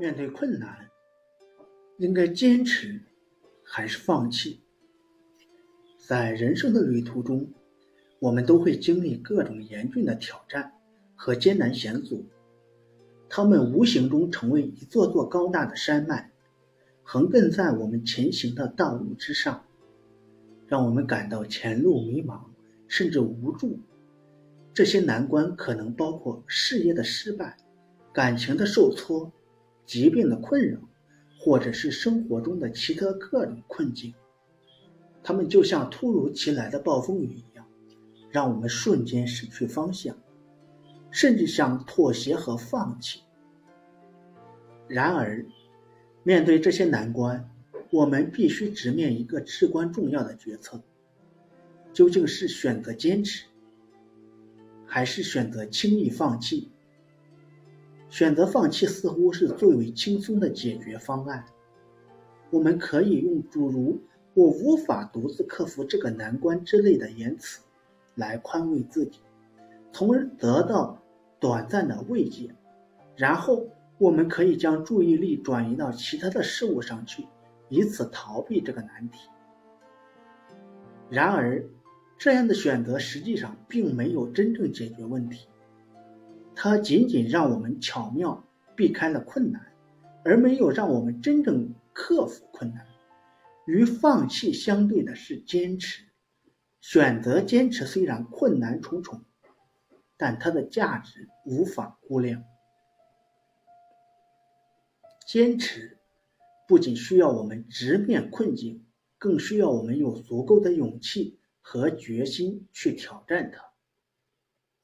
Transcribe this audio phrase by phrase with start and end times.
[0.00, 0.88] 面对困难，
[1.98, 3.00] 应该坚持
[3.64, 4.60] 还是放弃？
[5.98, 7.52] 在人生的旅途中，
[8.20, 10.72] 我们都会经历各种严峻的挑战
[11.16, 12.24] 和艰难险阻，
[13.28, 16.30] 他们无形中成为一座座高大的山脉，
[17.02, 19.64] 横亘在我们前行的道路之上，
[20.68, 22.42] 让我们感到前路迷茫，
[22.86, 23.80] 甚至无助。
[24.72, 27.56] 这些难关可能包括事业的失败、
[28.12, 29.32] 感情的受挫、
[29.88, 30.78] 疾病的困扰，
[31.40, 34.12] 或者是生活中的其他各种困境。
[35.22, 37.66] 它们就像突如其来的暴风雨一样，
[38.30, 40.14] 让我们瞬间失去方向，
[41.10, 43.22] 甚至想妥协和放弃。
[44.86, 45.46] 然而，
[46.22, 47.50] 面对这些难关，
[47.90, 50.82] 我们必须直面一个至关重要的决策：
[51.94, 53.46] 究竟是选择坚持？
[54.84, 56.70] 还是选择轻易放弃？
[58.08, 61.44] 选择放弃似乎是最为轻松的解决方案。
[62.50, 64.00] 我们可以用诸如
[64.34, 67.60] “我无法独自克服这个难关”之类的言辞
[68.14, 69.20] 来宽慰自己，
[69.92, 71.02] 从而得到
[71.38, 72.54] 短暂的慰藉。
[73.14, 73.66] 然后，
[73.98, 77.26] 我们可以将注意力转移到其他的事物上去，
[77.68, 79.28] 以此逃避这个难题。
[81.10, 81.62] 然而，
[82.16, 85.48] 这样的选择实际上并没有真正解决问题，
[86.60, 89.64] 它仅仅让我们巧妙避开了困难，
[90.24, 92.84] 而没有让我们真正克服困难。
[93.64, 96.02] 与放弃相对的是坚持。
[96.80, 99.22] 选择坚持虽然困难重重，
[100.16, 102.42] 但它的价值无法估量。
[105.28, 105.96] 坚持
[106.66, 108.84] 不仅需要我们直面困境，
[109.16, 111.38] 更需要我们有足够的勇气。
[111.60, 113.67] 和决心去挑战它。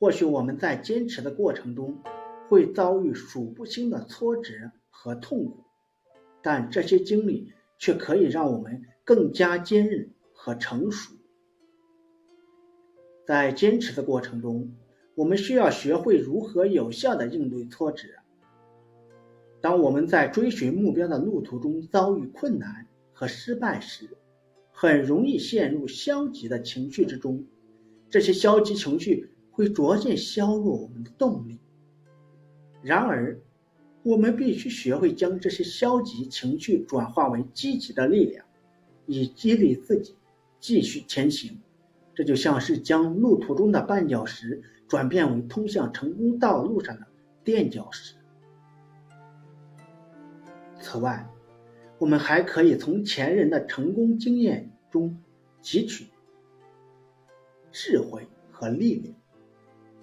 [0.00, 2.02] 或许我们在坚持的过程中
[2.48, 4.54] 会遭遇数不清的挫折
[4.88, 5.62] 和痛苦，
[6.40, 11.12] 但这些经历却可以让我们更加坚韧和成熟。
[13.26, 14.72] 在坚持的过程中，
[15.14, 18.08] 我们需要学会如何有效地应对挫折。
[19.60, 24.08] 当我们在追寻目标的路途中遭遇困难和失败时，
[24.72, 27.44] 很容易陷入消极的情绪之中，
[28.08, 31.60] 这些消极情绪会逐渐削弱我们的动力。
[32.80, 33.38] 然而，
[34.02, 38.42] 我们必须学会将这些消极情绪转化为积极的力量，
[39.04, 40.16] 以激励自己
[40.60, 41.60] 继续前行。
[42.14, 47.06] 这就像是将路途中的绊脚石转变为通向成功道路上的
[47.44, 48.14] 垫脚石。
[50.80, 51.28] 此外，
[51.98, 55.18] 我们还可以从前人的成功经验中
[55.62, 56.06] 汲取
[57.70, 59.14] 智慧和力量，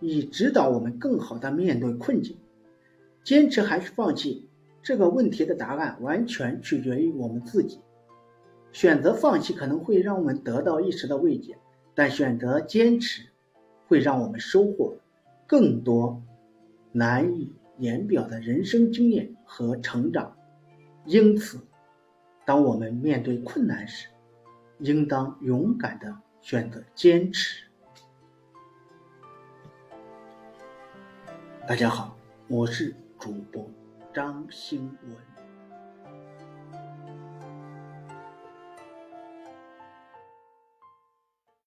[0.00, 2.36] 以指导我们更好地面对困境。
[3.22, 4.48] 坚持还是放弃
[4.82, 7.78] 这个问题的答案，完全取决于我们自己。
[8.72, 11.58] 选择放弃可能会让我们得到一时的慰藉，
[11.94, 13.22] 但选择坚持
[13.86, 14.96] 会让我们收获
[15.46, 16.22] 更多
[16.92, 20.36] 难以言表的人生经验和成长。
[21.04, 21.60] 因此。
[22.46, 24.08] 当我们面对困难时，
[24.80, 27.64] 应当勇敢地选择坚持。
[31.70, 32.16] 大家好，
[32.48, 33.64] 我是主播
[34.12, 35.16] 张兴文。